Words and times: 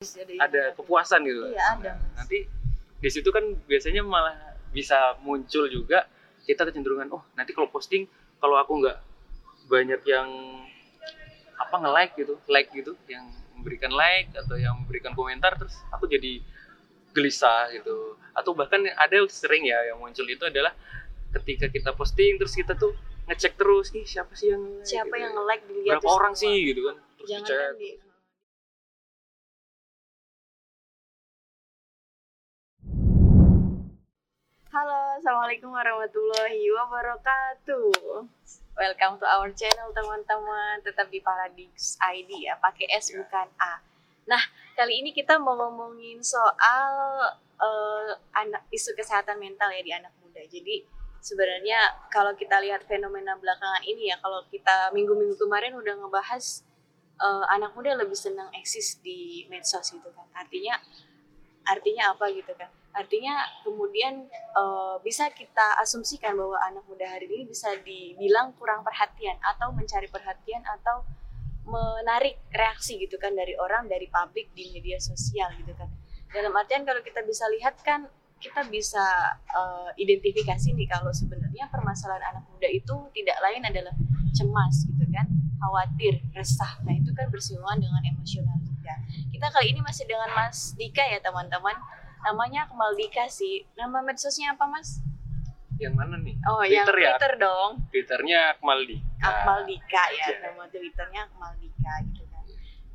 Jadi, 0.00 0.40
ada 0.40 0.72
kepuasan 0.72 1.28
gitu 1.28 1.52
Iya, 1.52 1.76
ada, 1.76 1.92
Nah, 1.92 2.24
nanti 2.24 2.48
di 3.04 3.10
situ 3.12 3.28
kan 3.28 3.44
biasanya 3.68 4.00
malah 4.00 4.56
bisa 4.72 5.12
muncul 5.20 5.68
juga 5.68 6.08
kita 6.48 6.64
kecenderungan 6.64 7.12
oh 7.12 7.20
nanti 7.36 7.52
kalau 7.52 7.68
posting 7.68 8.08
kalau 8.40 8.56
aku 8.56 8.80
nggak 8.80 8.96
banyak 9.68 10.00
yang 10.08 10.28
apa 11.60 11.76
nge-like 11.84 12.16
gitu 12.16 12.40
like 12.48 12.72
gitu 12.72 12.96
yang 13.12 13.28
memberikan 13.60 13.92
like 13.92 14.32
atau 14.32 14.56
yang 14.56 14.72
memberikan 14.72 15.12
komentar 15.12 15.52
terus 15.60 15.76
aku 15.92 16.08
jadi 16.08 16.40
gelisah 17.12 17.68
gitu 17.76 18.16
atau 18.32 18.56
bahkan 18.56 18.80
ada 18.96 19.20
sering 19.28 19.68
ya 19.68 19.84
yang 19.84 20.00
muncul 20.00 20.24
itu 20.24 20.48
adalah 20.48 20.72
ketika 21.36 21.68
kita 21.68 21.92
posting 21.92 22.40
terus 22.40 22.56
kita 22.56 22.72
tuh 22.72 22.96
ngecek 23.28 23.52
terus 23.52 23.92
nih 23.92 24.08
siapa 24.08 24.32
sih 24.32 24.48
yang 24.48 24.64
nge-like?" 24.64 24.88
siapa 24.88 25.12
gitu 25.12 25.20
yang 25.20 25.28
ya. 25.28 25.36
nge-like 25.36 25.64
dilihat 25.68 26.00
berapa 26.00 26.08
orang 26.08 26.32
semua. 26.32 26.48
sih 26.48 26.56
gitu 26.72 26.80
kan 26.88 26.96
terus 27.20 27.28
jangan 27.28 27.44
dicek 27.44 27.58
kan 27.60 27.74
di 27.76 27.90
Halo, 34.70 35.18
Assalamualaikum 35.18 35.74
warahmatullahi 35.74 36.62
wabarakatuh. 36.70 38.22
Welcome 38.78 39.18
to 39.18 39.26
our 39.26 39.50
channel 39.50 39.90
teman-teman. 39.90 40.78
Tetap 40.86 41.10
di 41.10 41.18
Paradix 41.18 41.98
ID 41.98 42.46
ya, 42.46 42.54
pakai 42.54 42.86
S 42.94 43.10
Ya. 43.10 43.18
bukan 43.18 43.50
A. 43.58 43.82
Nah, 44.30 44.38
kali 44.78 45.02
ini 45.02 45.10
kita 45.10 45.42
mau 45.42 45.58
ngomongin 45.58 46.22
soal 46.22 46.86
eh, 47.58 48.14
anak 48.30 48.62
isu 48.70 48.94
kesehatan 48.94 49.42
mental 49.42 49.74
ya 49.74 49.82
di 49.82 49.90
anak 49.90 50.14
muda. 50.22 50.38
Jadi 50.46 50.86
sebenarnya 51.18 52.06
kalau 52.06 52.38
kita 52.38 52.62
lihat 52.62 52.86
fenomena 52.86 53.34
belakangan 53.42 53.82
ini 53.82 54.14
ya, 54.14 54.22
kalau 54.22 54.46
kita 54.54 54.94
minggu-minggu 54.94 55.34
kemarin 55.34 55.74
udah 55.74 55.98
ngebahas 55.98 56.62
eh, 57.18 57.44
anak 57.58 57.74
muda 57.74 57.98
lebih 57.98 58.14
senang 58.14 58.54
eksis 58.54 59.02
di 59.02 59.50
medsos 59.50 59.90
gitu 59.90 60.14
kan. 60.14 60.30
Artinya 60.30 60.78
artinya 61.66 62.14
apa 62.16 62.30
gitu 62.32 62.52
kan? 62.56 62.70
Artinya 62.90 63.38
kemudian 63.62 64.26
eh, 64.32 64.96
bisa 65.04 65.30
kita 65.30 65.78
asumsikan 65.80 66.34
bahwa 66.34 66.58
anak 66.66 66.84
muda 66.90 67.06
hari 67.06 67.30
ini 67.30 67.46
bisa 67.46 67.70
dibilang 67.82 68.52
kurang 68.58 68.82
perhatian 68.82 69.38
atau 69.40 69.70
mencari 69.70 70.10
perhatian 70.10 70.62
atau 70.66 71.06
menarik 71.70 72.40
reaksi 72.50 72.98
gitu 72.98 73.20
kan 73.20 73.36
dari 73.36 73.54
orang 73.54 73.86
dari 73.86 74.10
publik 74.10 74.50
di 74.56 74.74
media 74.74 74.98
sosial 74.98 75.54
gitu 75.60 75.70
kan. 75.76 75.86
Dalam 76.30 76.54
artian 76.54 76.82
kalau 76.82 77.02
kita 77.02 77.22
bisa 77.22 77.46
lihat 77.50 77.78
kan 77.82 78.10
kita 78.40 78.64
bisa 78.72 79.04
eh, 79.52 79.90
identifikasi 80.00 80.72
nih 80.74 80.88
kalau 80.88 81.12
sebenarnya 81.12 81.68
permasalahan 81.68 82.34
anak 82.34 82.44
muda 82.48 82.68
itu 82.72 82.94
tidak 83.12 83.38
lain 83.44 83.62
adalah 83.62 83.94
cemas 84.32 84.86
gitu 84.88 85.04
kan, 85.12 85.26
khawatir, 85.60 86.22
resah. 86.32 86.80
Nah, 86.86 86.94
itu 86.96 87.10
kan 87.12 87.28
bersinggungan 87.28 87.82
dengan 87.82 88.02
emosional 88.06 88.69
juga. 88.92 89.28
Kita 89.30 89.46
kali 89.50 89.66
ini 89.70 89.80
masih 89.80 90.04
dengan 90.04 90.30
Mas 90.30 90.74
Dika 90.74 91.02
ya, 91.02 91.18
teman-teman. 91.18 91.76
Namanya 92.20 92.66
Akmal 92.66 92.92
Dika 92.92 93.24
sih. 93.26 93.64
Nama 93.74 94.02
medsosnya 94.02 94.54
apa, 94.54 94.66
Mas? 94.66 95.00
yang 95.80 95.96
mana 95.96 96.12
nih 96.20 96.36
Oh, 96.44 96.60
yang 96.60 96.84
Twitter 96.84 96.96
ya? 97.00 97.16
Twitter 97.16 97.34
dong. 97.40 97.70
twitternya 97.88 98.38
Akmaldi 98.52 99.00
Akmal 99.16 99.64
Dika 99.64 100.04
ya, 100.12 100.28
Iya. 100.28 100.36
nama 100.44 100.68
Twitternya 100.68 101.20
Akmal 101.24 101.56
Dika 101.56 101.92
gitu 102.04 102.22
kan. 102.28 102.44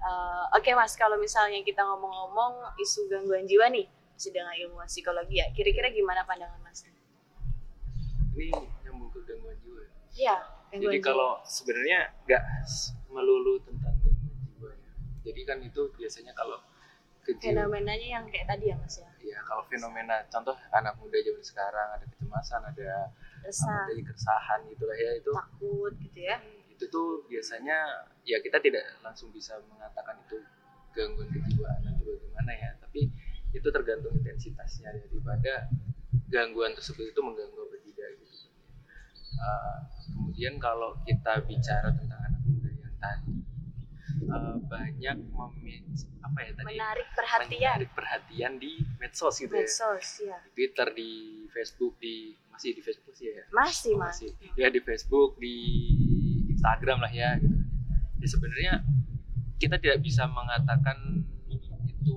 Eh, 0.06 0.44
Oke 0.54 0.70
mas, 0.78 0.94
kalau 0.94 1.18
misalnya 1.18 1.66
kita 1.66 1.82
ngomong-ngomong 1.82 2.78
isu 2.78 3.10
gangguan 3.10 3.50
jiwa 3.50 3.74
nih, 3.74 3.90
dengan 4.30 4.54
ilmu 4.54 4.86
psikologi 4.86 5.42
ya, 5.42 5.50
kira-kira 5.50 5.90
gimana 5.90 6.22
pandangan 6.24 6.62
mas? 6.62 6.86
ini 8.38 8.54
nyambung 8.86 9.10
ke 9.10 9.20
gangguan 9.26 9.58
jiwa 9.58 9.82
ya. 9.82 9.90
Iya, 10.14 10.36
Jadi 10.78 11.00
kalau 11.02 11.42
sebenarnya 11.42 12.14
nggak 12.22 12.44
melulu 13.10 13.66
tentang. 13.66 13.85
Jadi 15.26 15.42
kan 15.42 15.58
itu 15.66 15.82
biasanya 15.98 16.32
kalau 16.38 16.62
kejiwaan, 17.26 17.66
fenomenanya 17.66 18.08
yang 18.22 18.26
kayak 18.30 18.46
tadi 18.46 18.70
ya 18.70 18.76
mas 18.78 19.02
ya, 19.02 19.10
ya 19.26 19.40
kalau 19.42 19.66
fenomena 19.66 20.22
contoh 20.30 20.54
anak 20.70 20.94
muda 21.02 21.18
zaman 21.18 21.42
sekarang 21.42 21.88
ada 21.98 22.06
kecemasan, 22.06 22.62
ada 22.62 23.10
resah, 23.42 23.90
ada 23.90 23.94
keresahan 23.98 24.60
gitulah 24.70 24.94
ya 24.94 25.12
itu 25.18 25.34
takut 25.34 25.94
gitu 25.98 26.20
ya. 26.22 26.38
itu 26.76 26.86
tuh 26.92 27.24
biasanya 27.26 28.06
ya 28.28 28.38
kita 28.44 28.60
tidak 28.60 28.84
langsung 29.00 29.32
bisa 29.34 29.58
mengatakan 29.66 30.20
itu 30.22 30.38
gangguan 30.92 31.32
kejiwaan 31.32 31.82
atau 31.88 32.04
bagaimana 32.04 32.52
ya 32.52 32.70
tapi 32.78 33.08
itu 33.56 33.68
tergantung 33.72 34.12
intensitasnya 34.12 34.92
daripada 34.92 35.72
gangguan 36.28 36.76
tersebut 36.76 37.16
itu 37.16 37.20
mengganggu 37.24 37.56
apa 37.56 37.78
tidak 37.80 38.10
gitu. 38.20 38.38
Uh, 39.36 39.78
kemudian 40.12 40.60
kalau 40.60 40.96
kita 41.08 41.44
bicara 41.48 41.92
tentang 41.96 42.20
anak 42.24 42.42
muda 42.44 42.72
yang 42.72 42.96
tadi 43.00 43.36
uh, 44.30 44.56
banyak 44.66 45.18
apa 46.26 46.38
ya 46.42 46.52
tadi 46.58 46.66
Menarik 46.76 47.08
perhatian. 47.14 47.50
menarik 47.62 47.90
perhatian 47.94 48.52
di 48.58 48.72
medsos 48.98 49.36
gitu 49.38 49.54
ya 49.54 49.64
Medsos 49.68 50.08
ya. 50.24 50.38
di 50.42 50.50
Twitter 50.56 50.88
di 50.96 51.12
Facebook 51.52 51.94
di 52.00 52.16
masih 52.52 52.72
di 52.72 52.82
Facebook 52.82 53.14
sih 53.16 53.28
ya 53.32 53.44
Masih 53.52 53.94
mas. 54.00 54.16
masih 54.20 54.32
ya 54.56 54.68
di 54.72 54.80
Facebook 54.80 55.36
di 55.38 55.56
Instagram 56.56 57.04
lah 57.04 57.12
ya 57.12 57.36
gitu 57.40 57.56
ya 58.24 58.28
sebenarnya 58.28 58.74
kita 59.60 59.76
tidak 59.80 60.00
bisa 60.04 60.24
mengatakan 60.28 61.24
itu 61.86 62.16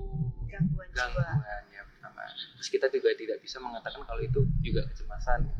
Gangguan 0.49 0.89
gangguan 0.91 1.63
ya 1.71 1.81
pertama 1.87 2.23
terus 2.57 2.67
kita 2.67 2.87
juga 2.91 3.15
tidak 3.15 3.37
bisa 3.39 3.59
mengatakan 3.63 4.01
kalau 4.03 4.19
itu 4.19 4.43
juga 4.59 4.83
kecemasan 4.91 5.47
gitu. 5.47 5.59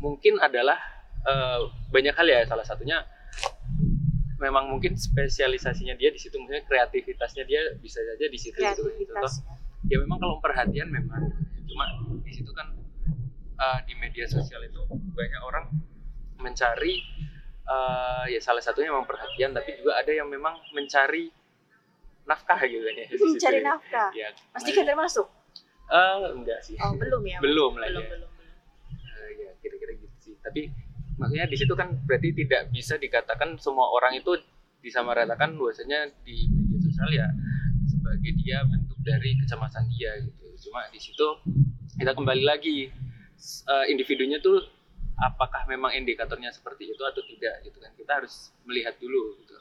mungkin 0.00 0.36
adalah 0.40 0.76
eh, 1.24 1.60
banyak 1.92 2.12
hal 2.16 2.26
ya 2.28 2.40
salah 2.44 2.64
satunya 2.66 3.04
memang 4.38 4.70
mungkin 4.70 4.94
spesialisasinya 4.94 5.94
dia 5.94 6.08
di 6.08 6.16
situ 6.16 6.38
mungkin 6.38 6.62
kreativitasnya 6.62 7.42
dia 7.42 7.58
bisa 7.76 7.98
saja 8.00 8.24
di 8.24 8.38
situ 8.38 8.54
gitu. 8.54 8.64
Contoh, 8.64 8.86
Kreativitas. 8.86 9.42
ya 9.86 9.96
memang 9.98 10.18
kalau 10.18 10.36
perhatian 10.38 10.88
memang 10.88 11.22
cuma 11.64 11.84
di 12.20 12.32
situ 12.32 12.50
kan 12.50 12.70
uh, 13.56 13.78
di 13.82 13.94
media 13.94 14.24
sosial 14.24 14.62
itu 14.62 14.78
banyak 14.88 15.42
orang 15.42 15.66
mencari 16.36 17.02
uh, 17.64 18.24
ya 18.24 18.38
salah 18.38 18.58
satunya 18.58 18.88
memang 18.88 19.04
perhatian 19.04 19.50
tapi 19.50 19.74
juga 19.74 19.98
ada 19.98 20.10
yang 20.10 20.26
memang 20.26 20.54
mencari 20.70 21.30
nafkah 22.24 22.60
gitu 22.62 22.78
kan 22.80 22.94
ya 22.94 23.06
Mencari 23.10 23.58
ya. 23.58 23.64
nafkah. 23.64 24.08
ya 24.12 24.28
Mas 24.48 24.62
Dika 24.62 24.82
termasuk? 24.82 25.26
eh, 25.88 26.14
enggak 26.30 26.60
sih 26.60 26.76
Oh 26.78 26.92
belum 26.92 27.22
ya? 27.24 27.38
belum 27.40 27.72
lah 27.74 27.88
belum, 27.88 28.04
ya 28.04 28.08
belum, 28.12 28.28
belum. 28.28 28.30
Eh, 28.92 29.28
ya 29.40 29.50
kira-kira 29.58 29.92
gitu 29.96 30.16
sih 30.20 30.34
tapi 30.38 30.68
maksudnya 31.18 31.46
di 31.50 31.56
situ 31.58 31.74
kan 31.74 31.92
berarti 32.06 32.30
tidak 32.32 32.70
bisa 32.70 32.94
dikatakan 32.96 33.58
semua 33.58 33.90
orang 33.90 34.16
itu 34.16 34.38
disamaratakan 34.78 35.58
bahwasanya 35.58 36.14
di 36.22 36.46
media 36.46 36.78
sosial 36.78 37.10
ya 37.10 37.26
sebagai 37.90 38.32
dia 38.38 38.62
bentuk 38.62 38.98
dari 39.02 39.34
kecemasan 39.42 39.90
dia 39.90 40.14
gitu. 40.22 40.70
Cuma 40.70 40.86
di 40.94 41.00
situ 41.02 41.26
kita 41.98 42.14
kembali 42.14 42.46
lagi 42.46 42.86
eh, 43.66 43.86
individunya 43.90 44.38
tuh 44.38 44.62
apakah 45.18 45.66
memang 45.66 45.98
indikatornya 45.98 46.54
seperti 46.54 46.94
itu 46.94 47.02
atau 47.02 47.22
tidak 47.26 47.66
gitu 47.66 47.78
kan. 47.82 47.90
Kita 47.98 48.12
harus 48.22 48.54
melihat 48.62 48.94
dulu 49.02 49.34
gitu 49.42 49.58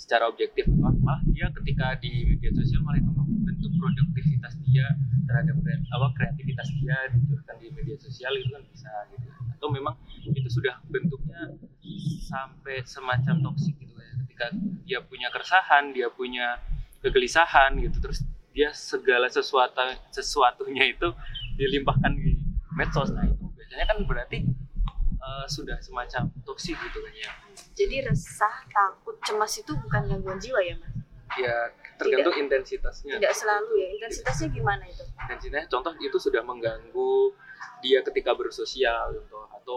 secara 0.00 0.24
objektif 0.32 0.64
Wah, 0.80 0.94
malah 1.04 1.20
dia 1.28 1.52
ketika 1.60 1.92
di 2.00 2.24
media 2.24 2.48
sosial 2.56 2.80
malah 2.80 3.04
itu 3.04 3.12
membentuk 3.12 3.72
produktivitas 3.76 4.56
dia 4.64 4.86
terhadap 5.28 5.54
kre- 5.60 5.84
apa 5.92 6.06
kreativitas 6.16 6.59
dia 6.90 7.06
dicurahkan 7.14 7.56
di 7.62 7.70
media 7.70 7.94
sosial 8.02 8.34
itu 8.34 8.50
kan 8.50 8.62
bisa 8.66 8.90
gitu. 9.14 9.30
Atau 9.54 9.70
memang 9.70 9.94
itu 10.26 10.50
sudah 10.50 10.82
bentuknya 10.90 11.54
sampai 12.26 12.82
semacam 12.82 13.38
toksik 13.46 13.78
gitu 13.78 13.94
ya. 13.94 14.10
Ketika 14.26 14.46
dia 14.82 14.98
punya 15.06 15.30
keresahan 15.30 15.94
dia 15.94 16.10
punya 16.10 16.58
kegelisahan 16.98 17.78
gitu 17.78 18.02
terus 18.02 18.26
dia 18.50 18.74
segala 18.74 19.30
sesuatu 19.30 19.78
sesuatunya 20.10 20.90
itu 20.90 21.14
dilimpahkan 21.54 22.10
di 22.18 22.34
medsos. 22.74 23.14
Nah 23.14 23.22
itu 23.22 23.46
biasanya 23.54 23.86
kan 23.86 23.98
berarti 24.02 24.38
eh, 25.14 25.46
sudah 25.46 25.78
semacam 25.78 26.26
toksik 26.42 26.74
gitu 26.74 26.98
kan 26.98 27.14
ya. 27.14 27.30
Jadi 27.78 28.02
resah, 28.02 28.66
takut, 28.66 29.14
cemas 29.22 29.54
itu 29.62 29.72
bukan 29.78 30.10
gangguan 30.10 30.42
jiwa 30.42 30.58
ya 30.58 30.74
mas? 30.82 30.89
Ya 31.38 31.70
tergantung 32.00 32.34
intensitasnya 32.34 33.20
Tidak 33.20 33.34
selalu 33.36 33.70
ya. 33.78 33.88
Intensitasnya 34.00 34.48
gimana 34.50 34.82
itu? 34.88 35.04
intensitasnya 35.06 35.68
contoh 35.70 35.92
itu 36.00 36.16
sudah 36.18 36.42
mengganggu 36.42 37.12
dia 37.84 38.00
ketika 38.02 38.34
bersosial 38.34 39.14
contoh 39.14 39.46
atau 39.54 39.76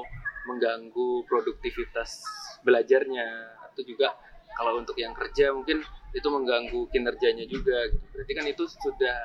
mengganggu 0.49 1.23
produktivitas 1.27 2.23
belajarnya 2.63 3.27
atau 3.71 3.81
juga 3.83 4.15
kalau 4.53 4.79
untuk 4.79 4.95
yang 4.99 5.11
kerja 5.15 5.51
mungkin 5.51 5.81
itu 6.13 6.27
mengganggu 6.29 6.87
kinerjanya 6.93 7.45
juga 7.49 7.89
gitu. 7.89 8.05
berarti 8.13 8.33
kan 8.37 8.45
itu 8.45 8.63
sudah 8.69 9.19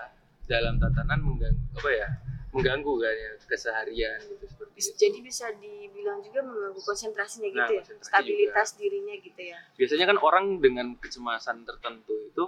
dalam 0.49 0.81
tatanan 0.81 1.21
mengganggu 1.21 1.65
apa 1.79 1.91
ya 1.93 2.09
mengganggu 2.55 2.93
kan 2.97 3.15
ya 3.15 3.31
keseharian 3.45 4.19
gitu 4.25 4.58
seperti 4.79 4.87
Bis- 4.89 4.89
itu 4.89 5.01
Jadi 5.01 5.19
bisa 5.21 5.47
dibilang 5.53 6.19
juga 6.21 6.41
mengganggu 6.41 6.81
konsentrasinya 6.81 7.49
gitu 7.49 7.59
Nah, 7.59 7.69
ya? 7.69 7.81
konsentrasi 7.81 8.09
Stabilitas 8.09 8.69
dirinya 8.75 9.15
gitu 9.17 9.43
ya? 9.45 9.59
biasanya 9.75 10.05
kan 10.07 10.19
orang 10.19 10.45
dengan 10.59 10.87
kecemasan 10.97 11.63
tertentu 11.63 12.15
itu 12.25 12.45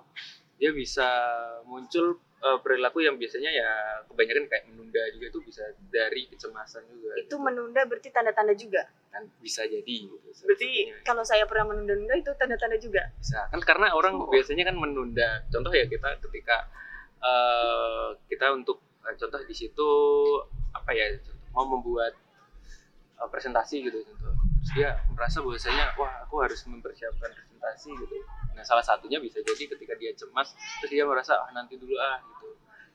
dia 0.56 0.70
bisa 0.70 1.08
muncul 1.64 2.06
eh, 2.38 2.58
perilaku 2.58 3.00
yang 3.00 3.16
biasanya 3.16 3.50
ya 3.50 3.70
kebanyakan 4.06 4.44
kayak 4.46 4.64
menunda 4.66 5.02
juga 5.10 5.26
itu 5.26 5.40
bisa 5.42 5.62
dari 5.88 6.24
kecemasan 6.26 6.84
juga 6.88 7.12
Itu 7.16 7.36
menunda 7.36 7.82
berarti 7.82 8.08
tanda-tanda 8.08 8.54
juga? 8.54 8.84
kan 9.10 9.26
bisa 9.38 9.64
jadi 9.64 9.82
gitu 10.06 10.22
Berarti 10.44 10.70
kalau 11.02 11.20
saya 11.20 11.42
pernah 11.42 11.66
menunda-nunda 11.68 12.14
itu 12.14 12.30
tanda-tanda 12.32 12.76
juga? 12.76 13.02
bisa 13.14 13.42
kan 13.46 13.58
karena 13.60 13.90
orang 13.90 14.14
Oh. 14.16 14.28
biasanya 14.28 14.64
kan 14.64 14.76
menunda 14.76 15.42
contoh 15.48 15.70
ya 15.70 15.84
kita 15.84 16.14
ketika 16.22 16.56
uh, 17.18 18.14
kita 18.26 18.52
untuk 18.52 18.78
uh, 19.00 19.14
contoh 19.14 19.40
di 19.40 19.52
situ 19.52 19.88
apa 20.70 20.90
ya 20.92 21.10
mau 21.54 21.66
membuat 21.66 22.14
uh, 23.18 23.28
presentasi 23.28 23.84
gitu 23.84 24.00
contoh. 24.06 24.34
Terus 24.60 24.70
dia 24.76 24.90
merasa 25.12 25.40
bahwasanya 25.40 25.96
wah 25.96 26.24
aku 26.24 26.44
harus 26.44 26.60
mempersiapkan 26.68 27.30
presentasi 27.32 27.90
gitu. 27.96 28.16
Nah 28.56 28.64
salah 28.64 28.84
satunya 28.84 29.18
bisa 29.18 29.40
jadi 29.40 29.64
ketika 29.76 29.94
dia 29.96 30.12
cemas 30.16 30.52
terus 30.82 30.90
dia 30.92 31.04
merasa 31.04 31.36
ah 31.40 31.50
nanti 31.52 31.76
dulu 31.76 31.96
ah 31.96 32.20
gitu. 32.20 32.48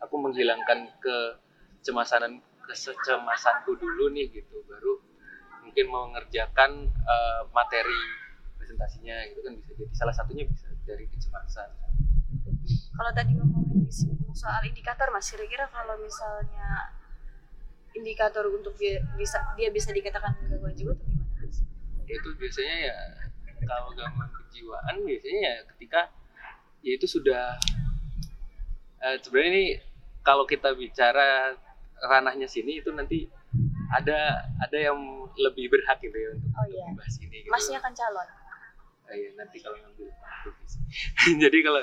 Aku 0.05 0.15
menghilangkan 0.19 0.93
kecemasan 1.01 2.41
kecemasanku 2.65 3.77
dulu 3.77 4.13
nih 4.13 4.29
gitu. 4.29 4.61
Baru 4.69 5.01
mungkin 5.65 5.85
mengerjakan 5.89 6.93
uh, 7.05 7.41
materi 7.49 7.97
presentasinya 8.61 9.25
gitu 9.33 9.41
kan 9.41 9.53
bisa 9.57 9.71
jadi. 9.73 9.83
Salah 9.93 10.13
satunya 10.13 10.45
bisa 10.45 10.69
dari 10.85 11.09
kecemasan. 11.09 11.69
Kalau 12.95 13.11
tadi 13.11 13.33
ngomongin 13.35 13.89
soal 14.35 14.61
indikator 14.67 15.09
mas 15.13 15.29
kira-kira 15.31 15.65
kalau 15.71 15.95
misalnya 15.97 16.93
indikator 17.95 18.45
untuk 18.51 18.75
dia 18.75 19.01
bisa 19.15 19.39
dia 19.55 19.71
bisa 19.71 19.89
dikatakan 19.95 20.35
gangguan 20.51 20.75
jiwa 20.75 20.91
atau 20.93 21.05
gimana 21.07 21.31
mas? 21.41 21.57
Itu 22.05 22.29
biasanya 22.37 22.75
ya 22.91 22.97
kalau 23.65 23.95
gangguan 23.95 24.29
kejiwaan 24.29 24.95
biasanya 25.07 25.41
ya 25.41 25.55
ketika 25.73 26.01
ya 26.85 26.91
itu 26.99 27.07
sudah 27.09 27.57
uh, 29.01 29.17
sebenarnya 29.23 29.51
ini 29.51 29.65
kalau 30.21 30.45
kita 30.45 30.73
bicara 30.75 31.55
ranahnya 32.03 32.45
sini 32.45 32.83
itu 32.83 32.91
nanti 32.91 33.31
ada 33.95 34.43
ada 34.59 34.77
yang 34.77 34.97
lebih 35.39 35.71
berhak 35.71 36.01
gitu 36.03 36.15
ya 36.15 36.29
untuk, 36.35 36.51
oh, 36.51 36.65
iya. 36.67 36.83
membahas 36.91 37.15
ini. 37.23 37.37
Gitu. 37.43 37.51
Masnya 37.51 37.79
kan 37.79 37.93
calon. 37.95 38.27
Oh, 39.05 39.13
iya 39.13 39.29
nanti 39.37 39.57
kalau 39.61 39.77
ngambil 39.77 40.09
jadi 41.45 41.57
kalau 41.61 41.81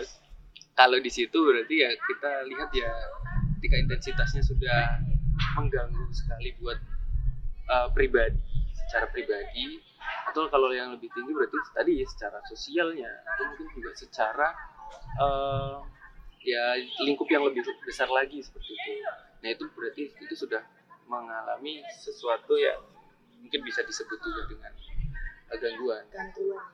kalau 0.75 0.99
di 0.99 1.11
situ 1.13 1.39
berarti 1.39 1.87
ya 1.87 1.91
kita 1.95 2.33
lihat 2.51 2.71
ya 2.75 2.91
ketika 3.63 3.77
intensitasnya 3.79 4.43
sudah 4.43 4.99
mengganggu 5.59 6.05
sekali 6.13 6.55
buat 6.61 6.79
uh, 7.69 7.89
pribadi 7.93 8.41
secara 8.77 9.09
pribadi. 9.09 9.81
Atau 10.03 10.51
kalau 10.51 10.75
yang 10.75 10.93
lebih 10.97 11.09
tinggi 11.15 11.31
berarti 11.31 11.57
tadi 11.75 12.03
ya 12.03 12.07
secara 12.09 12.39
sosialnya 12.51 13.11
atau 13.23 13.55
mungkin 13.55 13.69
juga 13.79 13.91
secara 13.95 14.49
uh, 15.23 15.79
ya 16.43 16.75
lingkup 17.07 17.31
yang 17.31 17.47
lebih 17.47 17.63
besar 17.87 18.11
lagi 18.11 18.43
seperti 18.43 18.75
itu. 18.75 18.93
Nah 19.43 19.49
itu 19.55 19.65
berarti 19.73 20.03
itu 20.11 20.35
sudah 20.35 20.63
mengalami 21.07 21.83
sesuatu 22.03 22.59
yang 22.59 22.83
mungkin 23.39 23.63
bisa 23.63 23.87
disebut 23.87 24.19
juga 24.19 24.43
dengan 24.51 24.73
gangguan. 25.57 26.05
Gangguan. 26.11 26.67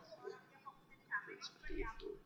Seperti 1.38 1.84
itu 1.84 2.17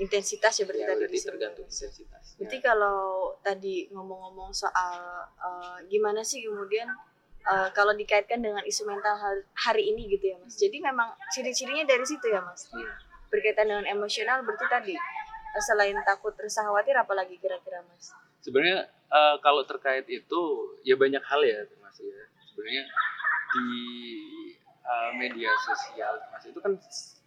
intensitas 0.00 0.56
ya 0.56 0.64
berarti, 0.64 0.82
ya, 0.82 0.88
tadi 0.88 1.00
berarti 1.04 1.18
tergantung 1.20 1.66
intensitas. 1.68 2.24
Berarti 2.40 2.58
kalau 2.64 3.00
tadi 3.44 3.92
ngomong-ngomong 3.92 4.48
soal 4.56 5.28
uh, 5.36 5.76
gimana 5.92 6.24
sih 6.24 6.40
kemudian 6.40 6.88
uh, 7.44 7.68
kalau 7.76 7.92
dikaitkan 7.92 8.40
dengan 8.40 8.64
isu 8.64 8.88
mental 8.88 9.20
hari 9.52 9.92
ini 9.92 10.08
gitu 10.08 10.32
ya 10.32 10.36
mas. 10.40 10.56
Jadi 10.56 10.80
memang 10.80 11.12
ciri-cirinya 11.36 11.84
dari 11.84 12.04
situ 12.08 12.32
ya 12.32 12.40
mas. 12.40 12.64
Hmm. 12.72 12.88
Berkaitan 13.28 13.68
dengan 13.68 13.84
emosional 13.92 14.40
berarti 14.40 14.66
tadi 14.72 14.94
uh, 14.96 15.62
selain 15.68 16.00
takut 16.08 16.32
resah 16.40 16.64
khawatir 16.64 16.96
apalagi 16.96 17.36
kira-kira 17.36 17.84
mas? 17.84 18.16
Sebenarnya 18.40 18.88
uh, 19.12 19.36
kalau 19.44 19.68
terkait 19.68 20.08
itu 20.08 20.40
ya 20.80 20.96
banyak 20.96 21.20
hal 21.20 21.44
ya 21.44 21.68
mas 21.84 22.00
ya. 22.00 22.24
Sebenarnya 22.48 22.88
di 23.52 23.68
uh, 24.80 25.12
media 25.12 25.52
sosial 25.60 26.16
mas 26.32 26.48
itu 26.48 26.56
kan 26.56 26.72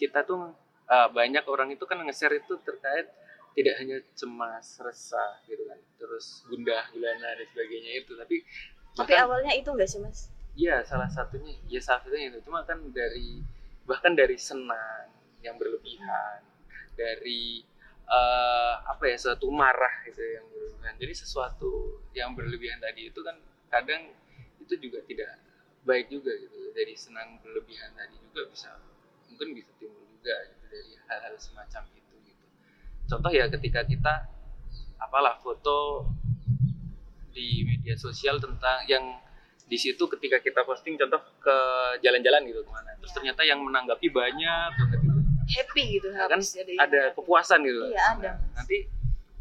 kita 0.01 0.25
tuh 0.25 0.62
uh, 0.89 1.07
banyak 1.12 1.44
orang 1.47 1.69
itu 1.71 1.83
kan 1.85 2.00
nge-share 2.03 2.39
itu 2.39 2.57
terkait 2.63 3.07
tidak 3.53 3.75
hanya 3.77 4.01
cemas, 4.18 4.81
resah 4.81 5.38
gitu 5.45 5.62
kan, 5.69 5.77
terus 6.01 6.41
gundah, 6.50 6.89
gulana 6.89 7.38
dan 7.38 7.45
sebagainya 7.53 8.01
itu, 8.01 8.18
tapi 8.18 8.41
tapi 8.97 9.13
bahkan, 9.13 9.30
awalnya 9.30 9.53
itu 9.53 9.69
enggak 9.69 9.89
sih 9.89 10.01
mas? 10.01 10.33
Iya 10.57 10.81
salah 10.81 11.06
satunya, 11.06 11.53
ya 11.69 11.77
salah 11.77 12.01
satunya 12.01 12.33
itu, 12.33 12.41
cuma 12.50 12.65
kan 12.65 12.81
dari 12.89 13.45
bahkan 13.85 14.18
dari 14.18 14.41
senang 14.41 15.06
yang 15.45 15.53
berlebihan, 15.62 16.41
dari 16.97 17.62
uh, 18.09 18.81
apa 18.89 19.06
ya 19.06 19.18
suatu 19.21 19.53
marah 19.53 20.01
gitu 20.09 20.18
yang 20.18 20.45
berlebihan, 20.50 20.94
jadi 20.97 21.13
sesuatu 21.13 22.01
yang 22.18 22.33
berlebihan 22.33 22.81
tadi 22.81 23.13
itu 23.13 23.21
kan 23.21 23.38
kadang 23.69 24.18
itu 24.65 24.74
juga 24.81 24.97
tidak 25.06 25.38
baik 25.86 26.09
juga 26.09 26.33
gitu, 26.41 26.74
dari 26.74 26.97
senang 26.97 27.38
berlebihan 27.45 27.94
tadi 27.94 28.18
juga 28.18 28.50
bisa 28.50 28.81
mungkin 29.29 29.62
bisa 29.62 29.69
timbul 29.77 30.09
juga 30.23 30.39
gitu 30.47 30.63
dari 30.71 30.91
hal-hal 31.11 31.35
semacam 31.35 31.83
itu 31.99 32.15
gitu. 32.23 32.45
Contoh 33.11 33.31
ya 33.35 33.51
ketika 33.51 33.83
kita 33.83 34.31
apalah 35.03 35.35
foto 35.43 36.07
di 37.35 37.67
media 37.67 37.99
sosial 37.99 38.39
tentang 38.39 38.87
yang 38.87 39.19
di 39.67 39.75
situ 39.75 39.99
ketika 40.15 40.39
kita 40.39 40.63
posting 40.63 40.95
contoh 40.95 41.19
ke 41.43 41.55
jalan-jalan 41.99 42.47
gitu 42.47 42.63
ke 42.63 42.71
mana. 42.71 42.95
Terus 43.03 43.11
ternyata 43.11 43.43
yang 43.43 43.59
menanggapi 43.59 44.07
banyak 44.07 44.71
banget 44.79 44.99
gitu. 45.03 45.19
Happy 45.43 45.83
gitu 45.99 46.07
nah, 46.15 46.31
kan? 46.31 46.39
ada, 46.39 46.73
ada 46.87 47.01
kepuasan 47.19 47.59
gitu. 47.67 47.91
Iya 47.91 48.01
ada. 48.15 48.31
Nah, 48.39 48.63
nanti 48.63 48.87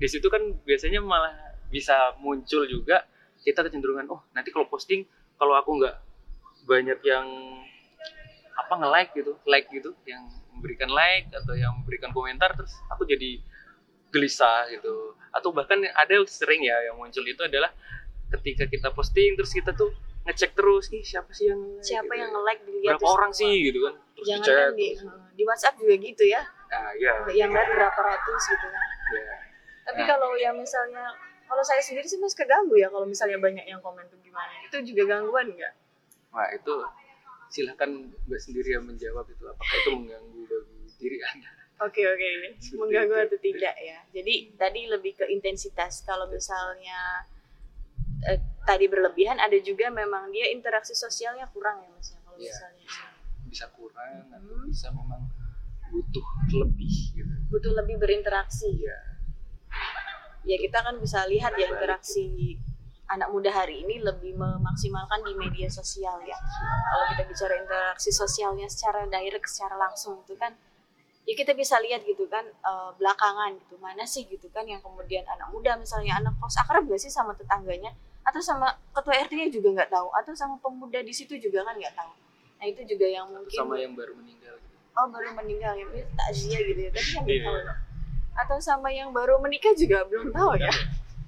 di 0.03 0.09
situ 0.11 0.27
kan 0.27 0.43
biasanya 0.67 0.99
malah 0.99 1.31
bisa 1.71 2.19
muncul 2.19 2.67
juga 2.67 3.07
kita 3.47 3.63
kecenderungan 3.63 4.11
oh 4.11 4.27
nanti 4.35 4.51
kalau 4.51 4.67
posting 4.67 5.07
kalau 5.39 5.55
aku 5.55 5.79
nggak 5.79 5.95
banyak 6.67 6.99
yang 7.07 7.27
apa 8.59 8.73
nge 8.83 8.89
like 8.91 9.11
gitu 9.15 9.33
like 9.47 9.67
gitu 9.71 9.95
yang 10.11 10.27
memberikan 10.55 10.91
like 10.93 11.29
atau 11.33 11.57
yang 11.57 11.73
memberikan 11.81 12.13
komentar 12.13 12.53
terus 12.55 12.73
aku 12.93 13.09
jadi 13.09 13.41
gelisah 14.13 14.69
gitu 14.69 15.17
atau 15.33 15.49
bahkan 15.51 15.81
ada 15.81 16.15
sering 16.29 16.61
ya 16.63 16.77
yang 16.93 17.01
muncul 17.01 17.25
itu 17.25 17.41
adalah 17.41 17.73
ketika 18.39 18.69
kita 18.69 18.89
posting 18.93 19.37
terus 19.37 19.53
kita 19.53 19.73
tuh 19.73 19.93
ngecek 20.23 20.55
terus 20.55 20.93
nih 20.93 21.03
siapa 21.03 21.31
sih 21.35 21.51
yang 21.51 21.61
siapa 21.83 22.13
gitu. 22.15 22.21
yang 22.23 22.31
nge-like 22.31 22.63
dilihat 22.63 23.01
berapa 23.01 23.09
orang 23.11 23.33
semua. 23.35 23.51
sih 23.51 23.55
gitu 23.67 23.79
kan 23.83 23.95
terus 24.15 24.27
jangan 24.29 24.45
dicek, 24.45 24.55
kan 24.55 24.73
di, 24.77 24.89
di 25.35 25.43
WhatsApp 25.43 25.75
juga 25.81 25.95
gitu 25.99 26.25
ya 26.31 26.43
nah, 26.71 26.91
iya. 26.95 27.13
yang 27.35 27.51
lihat 27.51 27.69
berapa 27.75 28.01
ratus 28.01 28.43
gitu 28.55 28.67
kan 28.71 28.87
ya. 29.19 29.37
tapi 29.91 30.01
nah. 30.05 30.09
kalau 30.15 30.31
yang 30.39 30.55
misalnya 30.55 31.05
kalau 31.51 31.63
saya 31.67 31.83
sendiri 31.83 32.07
sih 32.07 32.23
mas 32.23 32.33
keganggu 32.39 32.79
ya 32.79 32.89
kalau 32.89 33.05
misalnya 33.05 33.37
banyak 33.43 33.67
yang 33.67 33.83
komen 33.83 34.07
tuh 34.07 34.21
gimana 34.23 34.53
itu 34.63 34.77
juga 34.95 35.19
gangguan 35.19 35.51
nggak 35.53 35.75
wah 36.31 36.49
itu 36.55 36.75
silahkan 37.53 37.91
mbak 38.09 38.41
sendiri 38.41 38.81
yang 38.81 38.89
menjawab 38.89 39.29
itu 39.29 39.45
apakah 39.45 39.77
itu 39.85 39.91
mengganggu 39.93 40.41
bagi 40.49 40.89
diri 40.97 41.19
anda? 41.21 41.51
Oke 41.85 42.01
okay, 42.01 42.05
oke. 42.09 42.29
Okay. 42.57 42.79
mengganggu 42.81 43.15
atau 43.29 43.39
tidak 43.43 43.75
ya. 43.77 43.99
Jadi 44.09 44.57
tadi 44.57 44.81
lebih 44.89 45.13
ke 45.21 45.29
intensitas. 45.29 46.01
Kalau 46.09 46.25
misalnya 46.33 47.29
eh, 48.25 48.41
tadi 48.65 48.89
berlebihan 48.89 49.37
ada 49.37 49.59
juga 49.61 49.93
memang 49.93 50.33
dia 50.33 50.49
interaksi 50.49 50.97
sosialnya 50.97 51.45
kurang 51.53 51.85
ya 51.85 51.89
mas 51.93 52.09
ya? 52.17 52.19
Kalau 52.25 52.39
ya, 52.41 52.49
misalnya 52.49 52.89
bisa 53.45 53.67
kurang 53.77 54.13
hmm. 54.17 54.33
atau 54.33 54.57
bisa 54.65 54.89
memang 54.97 55.23
butuh 55.93 56.27
lebih 56.65 56.97
gitu. 57.13 57.35
Butuh 57.53 57.73
lebih 57.77 58.01
berinteraksi. 58.01 58.73
Ya 58.81 59.13
ya 60.43 60.57
kita 60.59 60.79
kan 60.83 60.99
bisa 60.99 61.23
lihat 61.31 61.55
ya 61.55 61.71
interaksi 61.71 62.59
anak 63.13 63.29
muda 63.29 63.53
hari 63.53 63.85
ini 63.85 64.01
lebih 64.01 64.33
memaksimalkan 64.35 65.21
di 65.23 65.37
media 65.37 65.69
sosial 65.69 66.17
ya. 66.25 66.37
Kalau 66.89 67.05
kita 67.13 67.23
bicara 67.29 67.55
interaksi 67.61 68.09
sosialnya 68.09 68.67
secara 68.73 69.05
direct, 69.05 69.49
secara 69.53 69.77
langsung 69.77 70.25
itu 70.25 70.33
kan 70.41 70.57
ya 71.23 71.35
kita 71.39 71.53
bisa 71.55 71.79
lihat 71.79 72.03
gitu 72.03 72.27
kan 72.27 72.43
uh, 72.67 72.91
belakangan 72.99 73.55
gitu 73.55 73.79
mana 73.79 74.03
sih 74.03 74.27
gitu 74.27 74.51
kan 74.51 74.67
yang 74.67 74.83
kemudian 74.83 75.23
anak 75.31 75.55
muda 75.55 75.79
misalnya 75.79 76.19
anak 76.19 76.35
kos 76.43 76.59
akrab 76.59 76.83
gak 76.83 76.99
sih 76.99 77.15
sama 77.15 77.31
tetangganya 77.39 77.95
atau 78.27 78.43
sama 78.43 78.75
ketua 78.95 79.23
RT-nya 79.27 79.49
juga 79.51 79.69
nggak 79.83 79.91
tahu 79.91 80.09
atau 80.15 80.33
sama 80.35 80.55
pemuda 80.63 81.03
di 81.03 81.15
situ 81.15 81.39
juga 81.43 81.67
kan 81.67 81.75
nggak 81.75 81.95
tahu. 81.95 82.13
Nah 82.63 82.67
itu 82.71 82.83
juga 82.87 83.07
yang 83.11 83.27
mungkin 83.27 83.59
sama 83.59 83.75
yang 83.79 83.95
baru 83.99 84.15
meninggal. 84.15 84.55
Gitu. 84.63 84.75
Oh 84.95 85.07
baru 85.11 85.31
meninggal 85.35 85.73
ya, 85.75 85.87
takziah 86.15 86.61
gitu 86.63 86.81
ya. 86.87 86.91
Tapi 86.95 87.11
yang 87.19 87.27
yeah. 87.27 87.43
tahu. 87.43 87.59
Atau 88.33 88.59
sama 88.63 88.89
yang 88.95 89.11
baru 89.11 89.43
menikah 89.43 89.75
juga 89.75 90.07
belum 90.07 90.31
tahu 90.31 90.55
ya. 90.55 90.71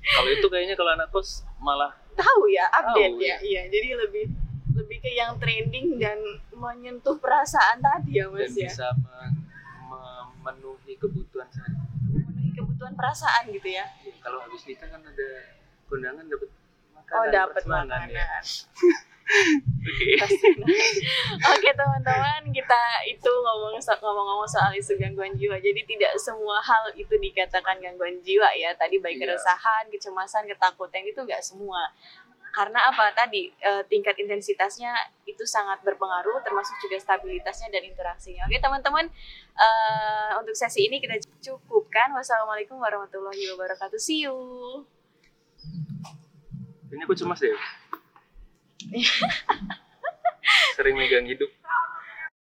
Kalau 0.04 0.28
itu 0.28 0.46
kayaknya 0.52 0.74
kalau 0.76 0.92
anak 0.92 1.08
kos 1.08 1.48
malah 1.58 1.92
tahu 2.14 2.46
ya 2.52 2.68
update 2.70 3.16
tahu, 3.16 3.24
ya. 3.24 3.36
ya. 3.36 3.36
Iya 3.40 3.62
jadi 3.72 3.88
lebih 4.06 4.24
lebih 4.74 4.96
ke 5.00 5.10
yang 5.14 5.38
trending 5.38 5.96
dan 6.02 6.18
menyentuh 6.52 7.16
perasaan 7.18 7.78
tadi 7.80 8.20
ya 8.20 8.26
mas 8.28 8.50
dan 8.50 8.52
ya. 8.52 8.68
bisa 8.68 8.86
memenuhi 9.88 10.92
kebutuhan 10.98 11.48
saya 11.48 11.72
memenuhi 12.10 12.50
kebutuhan 12.52 12.94
perasaan 12.98 13.48
gitu 13.54 13.68
ya, 13.70 13.86
ya 14.02 14.14
kalau 14.20 14.42
habis 14.44 14.66
nikah 14.66 14.88
kan 14.90 15.00
ada 15.00 15.28
kondangan 15.86 16.24
dapat 16.26 16.50
makanan 16.92 17.16
oh 17.16 17.24
dapat 17.30 17.62
makanan 17.64 18.08
ya. 18.10 18.26
Oke. 19.24 20.16
Oke 21.56 21.70
teman-teman, 21.72 22.42
kita 22.52 22.82
itu 23.08 23.32
ngomong 23.32 23.80
ngomong-ngomong 23.80 24.48
soal 24.48 24.72
isu 24.76 24.96
gangguan 25.00 25.32
jiwa. 25.36 25.56
Jadi 25.60 25.80
tidak 25.88 26.12
semua 26.20 26.60
hal 26.60 26.92
itu 26.96 27.12
dikatakan 27.16 27.80
gangguan 27.80 28.20
jiwa 28.20 28.48
ya. 28.56 28.76
Tadi 28.76 29.00
baik 29.00 29.20
iya. 29.20 29.32
keresahan, 29.32 29.88
kecemasan, 29.88 30.44
ketakutan 30.48 31.04
itu 31.04 31.20
nggak 31.24 31.40
semua. 31.40 31.92
karena 32.54 32.86
apa 32.86 33.10
tadi 33.18 33.50
uh, 33.66 33.82
tingkat 33.90 34.14
intensitasnya 34.14 34.94
itu 35.26 35.42
sangat 35.42 35.82
berpengaruh 35.82 36.38
termasuk 36.46 36.78
juga 36.86 37.02
stabilitasnya 37.02 37.66
dan 37.74 37.82
interaksinya 37.82 38.46
oke 38.46 38.54
teman-teman 38.62 39.10
uh, 39.58 40.38
untuk 40.38 40.54
sesi 40.54 40.86
ini 40.86 41.02
kita 41.02 41.18
cukupkan 41.42 42.14
wassalamualaikum 42.14 42.78
warahmatullahi 42.78 43.42
wabarakatuh 43.58 43.98
see 43.98 44.22
you 44.22 44.38
ini 46.94 47.02
aku 47.02 47.18
cemas 47.18 47.42
deh 47.42 47.50
sering 50.76 50.96
megang 50.98 51.26
hidup 51.28 51.50